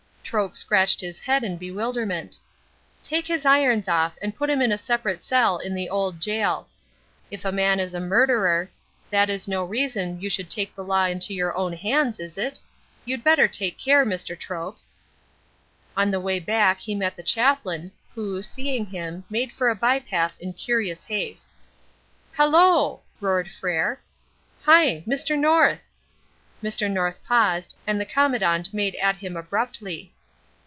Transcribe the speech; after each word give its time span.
Troke 0.31 0.55
scratched 0.55 1.01
his 1.01 1.19
head 1.19 1.43
in 1.43 1.57
bewilderment. 1.57 2.39
"Take 3.03 3.27
his 3.27 3.45
irons 3.45 3.89
off, 3.89 4.17
and 4.21 4.33
put 4.33 4.49
him 4.49 4.61
in 4.61 4.71
a 4.71 4.77
separate 4.77 5.21
cell 5.21 5.57
in 5.57 5.73
the 5.75 5.89
old 5.89 6.23
gaol. 6.25 6.69
If 7.29 7.43
a 7.43 7.51
man 7.51 7.81
is 7.81 7.93
a 7.93 7.99
murderer, 7.99 8.69
that 9.09 9.29
is 9.29 9.45
no 9.49 9.65
reason 9.65 10.21
you 10.21 10.29
should 10.29 10.49
take 10.49 10.73
the 10.73 10.85
law 10.85 11.03
into 11.03 11.33
your 11.33 11.53
own 11.57 11.73
hands, 11.73 12.17
is 12.17 12.37
it? 12.37 12.61
You'd 13.03 13.25
better 13.25 13.45
take 13.45 13.77
care, 13.77 14.05
Mr. 14.05 14.39
Troke." 14.39 14.79
On 15.97 16.11
the 16.11 16.21
way 16.21 16.39
back 16.39 16.79
he 16.79 16.95
met 16.95 17.17
the 17.17 17.23
chaplain, 17.23 17.91
who, 18.15 18.41
seeing 18.41 18.85
him, 18.85 19.25
made 19.29 19.51
for 19.51 19.67
a 19.67 19.75
by 19.75 19.99
path 19.99 20.35
in 20.39 20.53
curious 20.53 21.03
haste. 21.03 21.53
"Halloo!" 22.31 22.99
roared 23.19 23.49
Frere. 23.49 23.99
"Hi! 24.63 25.03
Mr. 25.05 25.37
North!" 25.37 25.89
Mr. 26.63 26.89
North 26.89 27.19
paused, 27.25 27.75
and 27.85 27.99
the 27.99 28.05
Commandant 28.05 28.73
made 28.73 28.95
at 28.95 29.17
him 29.17 29.35
abruptly. 29.35 30.13